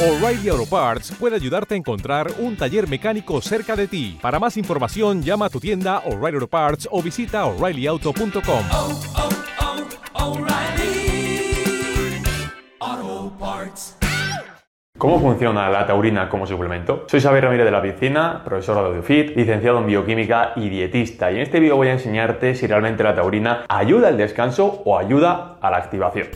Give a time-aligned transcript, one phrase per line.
[0.00, 4.16] O'Reilly Auto Parts puede ayudarte a encontrar un taller mecánico cerca de ti.
[4.22, 8.64] Para más información, llama a tu tienda O'Reilly Auto Parts o visita oreillyauto.com.
[8.70, 11.52] oh, oh, O'Reilly
[12.78, 13.98] Auto Parts.
[14.96, 17.04] ¿Cómo funciona la taurina como suplemento?
[17.08, 21.32] Soy Xavier Ramírez de la Piscina, profesor de AudioFit, licenciado en bioquímica y dietista.
[21.32, 24.96] Y en este vídeo voy a enseñarte si realmente la taurina ayuda al descanso o
[24.96, 26.28] ayuda a la activación.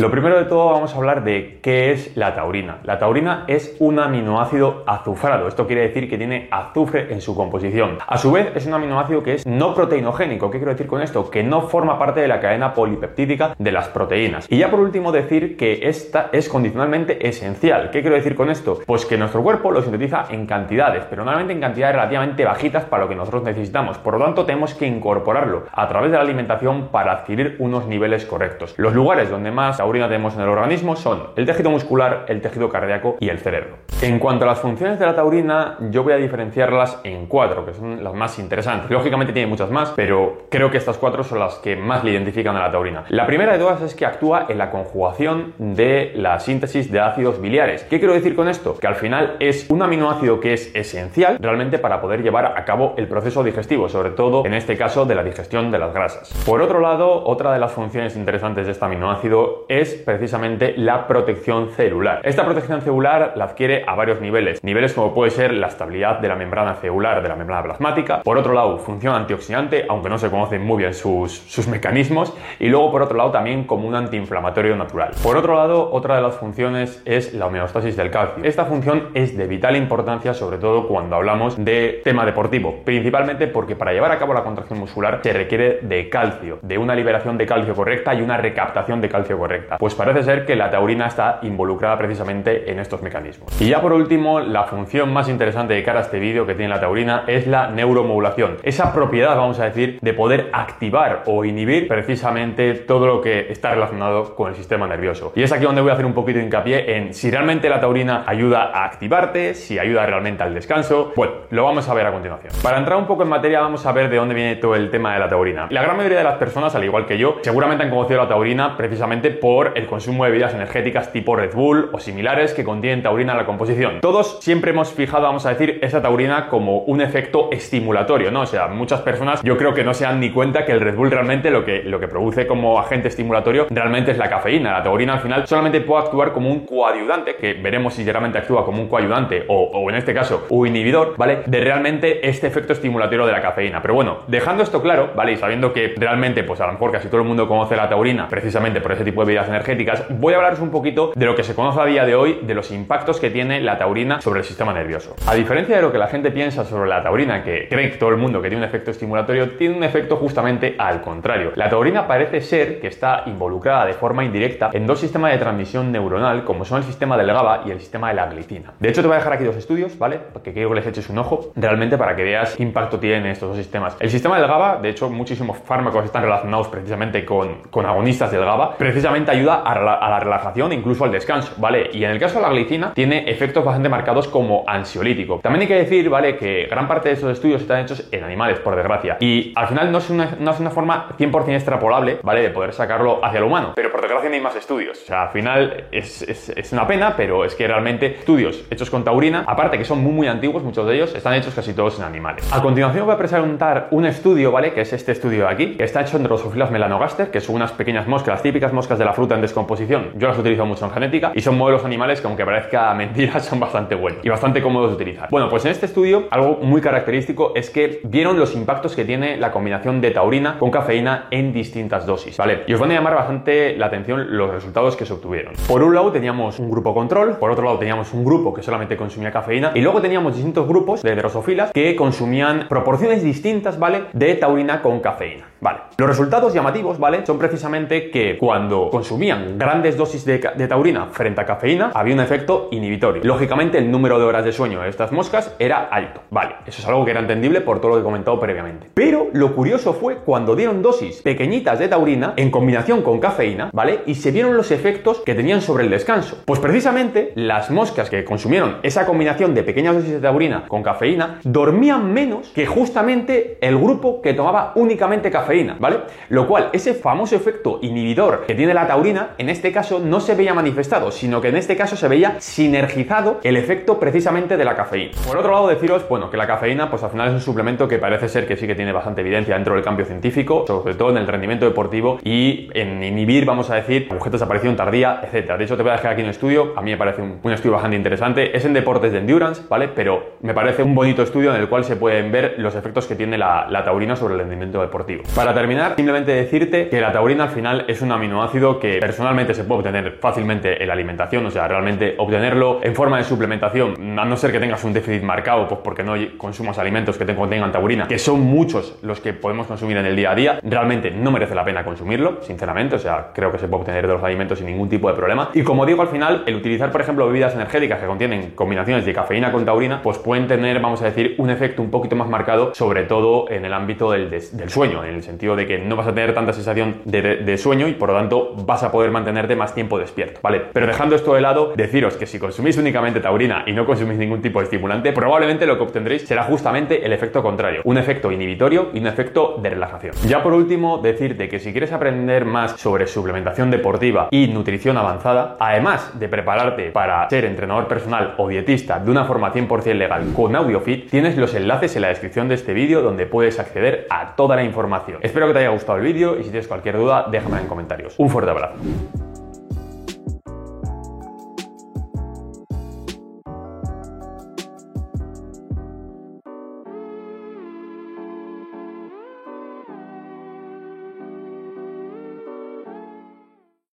[0.00, 2.78] Lo primero de todo vamos a hablar de qué es la taurina.
[2.84, 5.46] La taurina es un aminoácido azufrado.
[5.46, 7.98] Esto quiere decir que tiene azufre en su composición.
[8.06, 10.50] A su vez es un aminoácido que es no proteinogénico.
[10.50, 11.30] ¿Qué quiero decir con esto?
[11.30, 14.46] Que no forma parte de la cadena polipeptídica de las proteínas.
[14.48, 17.90] Y ya por último decir que esta es condicionalmente esencial.
[17.90, 18.78] ¿Qué quiero decir con esto?
[18.86, 23.02] Pues que nuestro cuerpo lo sintetiza en cantidades, pero normalmente en cantidades relativamente bajitas para
[23.02, 23.98] lo que nosotros necesitamos.
[23.98, 28.24] Por lo tanto tenemos que incorporarlo a través de la alimentación para adquirir unos niveles
[28.24, 28.72] correctos.
[28.78, 32.68] Los lugares donde más taurina tenemos en el organismo son el tejido muscular, el tejido
[32.68, 33.78] cardíaco y el cerebro.
[34.02, 37.74] En cuanto a las funciones de la taurina, yo voy a diferenciarlas en cuatro, que
[37.74, 38.90] son las más interesantes.
[38.90, 42.56] Lógicamente tiene muchas más, pero creo que estas cuatro son las que más le identifican
[42.56, 43.04] a la taurina.
[43.10, 47.42] La primera de todas es que actúa en la conjugación de la síntesis de ácidos
[47.42, 47.84] biliares.
[47.84, 48.78] ¿Qué quiero decir con esto?
[48.78, 52.94] Que al final es un aminoácido que es esencial realmente para poder llevar a cabo
[52.96, 56.32] el proceso digestivo, sobre todo en este caso de la digestión de las grasas.
[56.46, 61.68] Por otro lado, otra de las funciones interesantes de este aminoácido es precisamente la protección
[61.72, 62.22] celular.
[62.24, 64.62] Esta protección celular la adquiere a varios niveles.
[64.62, 68.22] Niveles como puede ser la estabilidad de la membrana celular, de la membrana plasmática.
[68.22, 72.32] Por otro lado, función antioxidante, aunque no se conocen muy bien sus, sus mecanismos.
[72.60, 75.10] Y luego, por otro lado, también como un antiinflamatorio natural.
[75.24, 78.44] Por otro lado, otra de las funciones es la homeostasis del calcio.
[78.44, 82.82] Esta función es de vital importancia, sobre todo cuando hablamos de tema deportivo.
[82.84, 86.94] Principalmente porque para llevar a cabo la contracción muscular se requiere de calcio, de una
[86.94, 89.78] liberación de calcio correcta y una recaptación de calcio correcta.
[89.78, 93.60] Pues parece ser que la taurina está involucrada precisamente en estos mecanismos.
[93.60, 96.68] Y ya por último, la función más interesante de cara a este vídeo que tiene
[96.68, 98.58] la taurina es la neuromodulación.
[98.62, 103.70] Esa propiedad, vamos a decir, de poder activar o inhibir precisamente todo lo que está
[103.70, 105.32] relacionado con el sistema nervioso.
[105.34, 107.80] Y es aquí donde voy a hacer un poquito de hincapié en si realmente la
[107.80, 111.12] taurina ayuda a activarte, si ayuda realmente al descanso.
[111.16, 112.52] Bueno, lo vamos a ver a continuación.
[112.62, 115.14] Para entrar un poco en materia, vamos a ver de dónde viene todo el tema
[115.14, 115.68] de la taurina.
[115.70, 118.76] La gran mayoría de las personas, al igual que yo, seguramente han conocido la taurina
[118.76, 123.32] precisamente por el consumo de bebidas energéticas tipo Red Bull o similares que contienen taurina
[123.32, 123.69] en la composición.
[124.00, 128.42] Todos siempre hemos fijado, vamos a decir, esa taurina como un efecto estimulatorio, ¿no?
[128.42, 130.96] O sea, muchas personas yo creo que no se dan ni cuenta que el Red
[130.96, 134.72] Bull realmente lo que, lo que produce como agente estimulatorio realmente es la cafeína.
[134.72, 138.64] La taurina al final solamente puede actuar como un coayudante, que veremos si realmente actúa
[138.64, 141.42] como un coayudante o, o en este caso un inhibidor, ¿vale?
[141.46, 143.80] De realmente este efecto estimulatorio de la cafeína.
[143.82, 145.32] Pero bueno, dejando esto claro, ¿vale?
[145.32, 148.28] Y sabiendo que realmente, pues a lo mejor casi todo el mundo conoce la taurina
[148.28, 151.44] precisamente por ese tipo de bebidas energéticas, voy a hablaros un poquito de lo que
[151.44, 154.46] se conoce a día de hoy, de los impactos que tiene la taurina sobre el
[154.46, 155.16] sistema nervioso.
[155.26, 158.10] A diferencia de lo que la gente piensa sobre la taurina, que cree que todo
[158.10, 161.52] el mundo que tiene un efecto estimulatorio, tiene un efecto justamente al contrario.
[161.56, 165.90] La taurina parece ser que está involucrada de forma indirecta en dos sistemas de transmisión
[165.90, 168.72] neuronal, como son el sistema del GABA y el sistema de la glicina.
[168.78, 170.18] De hecho, te voy a dejar aquí dos estudios, ¿vale?
[170.32, 173.48] Porque quiero que les eches un ojo realmente para que veas qué impacto tienen estos
[173.48, 173.96] dos sistemas.
[173.98, 178.76] El sistema del GABA, de hecho, muchísimos fármacos están relacionados precisamente con, agonistas del GABA,
[178.76, 181.90] precisamente ayuda a la, a la relajación e incluso al descanso, ¿vale?
[181.92, 185.40] Y en el caso de la glicina, tiene efectos bastante marcados como ansiolítico.
[185.42, 186.36] También hay que decir, ¿vale?
[186.36, 189.16] Que gran parte de estos estudios están hechos en animales, por desgracia.
[189.20, 192.42] Y al final no es una, no es una forma 100% extrapolable, ¿vale?
[192.42, 193.72] De poder sacarlo hacia lo humano.
[193.74, 195.00] Pero por desgracia no hay más estudios.
[195.02, 198.90] O sea, al final es, es, es una pena, pero es que realmente estudios hechos
[198.90, 201.98] con taurina, aparte que son muy, muy antiguos, muchos de ellos, están hechos casi todos
[201.98, 202.50] en animales.
[202.52, 204.72] A continuación voy a presentar un estudio, ¿vale?
[204.72, 207.72] Que es este estudio de aquí, que está hecho en Drosophila melanogaster, que son unas
[207.72, 210.12] pequeñas moscas, las típicas moscas de la fruta en descomposición.
[210.16, 213.60] Yo las utilizo mucho en genética y son modelos animales que aunque parezca mentira, son
[213.60, 215.28] bastante buenos y bastante cómodos de utilizar.
[215.30, 219.36] Bueno, pues en este estudio algo muy característico es que vieron los impactos que tiene
[219.36, 222.64] la combinación de taurina con cafeína en distintas dosis, ¿vale?
[222.66, 225.54] Y os van a llamar bastante la atención los resultados que se obtuvieron.
[225.68, 228.96] Por un lado teníamos un grupo control, por otro lado teníamos un grupo que solamente
[228.96, 234.04] consumía cafeína y luego teníamos distintos grupos de drosofilas que consumían proporciones distintas, ¿vale?
[234.12, 235.80] De taurina con cafeína, ¿vale?
[235.98, 237.24] Los resultados llamativos, ¿vale?
[237.26, 242.20] Son precisamente que cuando consumían grandes dosis de, de taurina frente a cafeína, había un
[242.20, 243.22] efecto inhibitorio.
[243.24, 246.54] Lógicamente, el número de horas de sueño de estas moscas era alto, ¿vale?
[246.66, 248.88] Eso es algo que era entendible por todo lo que he comentado previamente.
[248.94, 254.00] Pero lo curioso fue cuando dieron dosis pequeñitas de taurina en combinación con cafeína, ¿vale?
[254.06, 256.42] Y se vieron los efectos que tenían sobre el descanso.
[256.46, 261.40] Pues precisamente las moscas que consumieron esa combinación de pequeñas dosis de taurina con cafeína
[261.44, 266.00] dormían menos que justamente el grupo que tomaba únicamente cafeína ¿vale?
[266.28, 270.34] Lo cual, ese famoso efecto inhibidor que tiene la taurina, en este caso no se
[270.34, 274.76] veía manifestado, sino que en este caso se veía sinergizado el efecto precisamente de la
[274.76, 275.12] cafeína.
[275.26, 277.98] Por otro lado, deciros, bueno, que la cafeína, pues al final es un suplemento que
[277.98, 281.16] parece ser que sí que tiene bastante evidencia dentro del cambio científico, sobre todo en
[281.16, 285.58] el rendimiento deportivo y en inhibir, vamos a decir, objetos de aparición tardía, etcétera.
[285.58, 287.72] De hecho, te voy a dejar aquí un estudio, a mí me parece un, estudio
[287.72, 289.88] bastante interesante, es en deportes de endurance, ¿vale?
[289.88, 293.16] Pero me parece un bonito estudio en el cual se pueden ver los efectos que
[293.16, 295.24] tiene la taurina sobre el rendimiento deportivo.
[295.40, 299.64] Para terminar, simplemente decirte que la taurina al final es un aminoácido que personalmente se
[299.64, 304.26] puede obtener fácilmente en la alimentación, o sea, realmente obtenerlo en forma de suplementación, a
[304.26, 308.06] no ser que tengas un déficit marcado, pues porque no consumas alimentos que contengan taurina,
[308.06, 311.54] que son muchos los que podemos consumir en el día a día, realmente no merece
[311.54, 314.66] la pena consumirlo, sinceramente, o sea, creo que se puede obtener de los alimentos sin
[314.66, 315.52] ningún tipo de problema.
[315.54, 319.14] Y como digo, al final, el utilizar, por ejemplo, bebidas energéticas que contienen combinaciones de
[319.14, 322.74] cafeína con taurina, pues pueden tener, vamos a decir, un efecto un poquito más marcado,
[322.74, 326.06] sobre todo en el ámbito del, del sueño, en el sentido de que no vas
[326.06, 329.74] a tener tanta sensación de, sueño y por lo tanto vas a poder mantenerte más
[329.74, 330.62] tiempo despierto, ¿vale?
[330.72, 334.40] Pero dejando esto de lado, deciros que si consumís únicamente taurina y no consumís ningún
[334.40, 338.90] tipo de estimulante, probablemente lo que obtendréis será justamente el efecto contrario, un efecto inhibitorio
[338.94, 340.14] y un efecto de relajación.
[340.26, 345.56] Ya por último, decirte que si quieres aprender más sobre suplementación deportiva y nutrición avanzada,
[345.60, 350.56] además de prepararte para ser entrenador personal o dietista de una forma 100% legal con
[350.56, 354.56] AudioFit, tienes los enlaces en la descripción de este vídeo donde puedes acceder a toda
[354.56, 355.19] la información.
[355.20, 358.14] Espero que te haya gustado el vídeo y si tienes cualquier duda, déjame en comentarios.
[358.18, 358.74] Un fuerte abrazo.